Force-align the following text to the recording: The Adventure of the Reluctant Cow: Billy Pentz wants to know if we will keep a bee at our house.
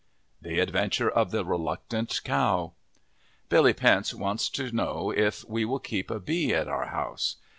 The 0.41 0.57
Adventure 0.57 1.11
of 1.11 1.29
the 1.29 1.45
Reluctant 1.45 2.21
Cow: 2.23 2.73
Billy 3.49 3.73
Pentz 3.73 4.15
wants 4.15 4.49
to 4.49 4.71
know 4.71 5.11
if 5.15 5.45
we 5.47 5.63
will 5.63 5.77
keep 5.77 6.09
a 6.09 6.19
bee 6.19 6.55
at 6.55 6.67
our 6.67 6.87
house. 6.87 7.35